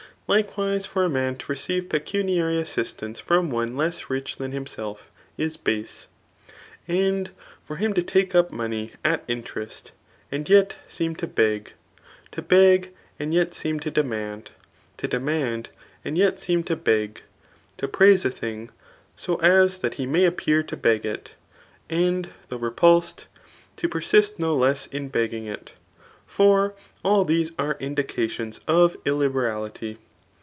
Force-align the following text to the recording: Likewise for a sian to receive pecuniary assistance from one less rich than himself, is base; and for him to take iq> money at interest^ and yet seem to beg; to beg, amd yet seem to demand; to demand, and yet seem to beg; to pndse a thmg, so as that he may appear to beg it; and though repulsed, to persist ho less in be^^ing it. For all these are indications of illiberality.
Likewise 0.27 0.85
for 0.85 1.03
a 1.03 1.09
sian 1.09 1.35
to 1.35 1.51
receive 1.51 1.89
pecuniary 1.89 2.57
assistance 2.57 3.19
from 3.19 3.49
one 3.49 3.75
less 3.75 4.09
rich 4.09 4.37
than 4.37 4.53
himself, 4.53 5.11
is 5.37 5.57
base; 5.57 6.07
and 6.87 7.31
for 7.65 7.75
him 7.75 7.93
to 7.93 8.01
take 8.01 8.31
iq> 8.31 8.49
money 8.49 8.93
at 9.03 9.27
interest^ 9.27 9.91
and 10.31 10.47
yet 10.49 10.77
seem 10.87 11.17
to 11.17 11.27
beg; 11.27 11.73
to 12.31 12.41
beg, 12.41 12.93
amd 13.19 13.33
yet 13.33 13.53
seem 13.53 13.77
to 13.81 13.91
demand; 13.91 14.51
to 14.95 15.05
demand, 15.05 15.67
and 16.05 16.17
yet 16.17 16.39
seem 16.39 16.63
to 16.63 16.77
beg; 16.77 17.23
to 17.77 17.89
pndse 17.89 18.23
a 18.23 18.29
thmg, 18.29 18.69
so 19.17 19.35
as 19.41 19.79
that 19.79 19.95
he 19.95 20.05
may 20.05 20.23
appear 20.23 20.63
to 20.63 20.77
beg 20.77 21.05
it; 21.05 21.35
and 21.89 22.29
though 22.47 22.55
repulsed, 22.55 23.25
to 23.75 23.89
persist 23.89 24.37
ho 24.37 24.55
less 24.55 24.87
in 24.87 25.09
be^^ing 25.11 25.45
it. 25.45 25.71
For 26.25 26.73
all 27.03 27.25
these 27.25 27.51
are 27.59 27.75
indications 27.81 28.61
of 28.65 28.95
illiberality. 29.03 29.97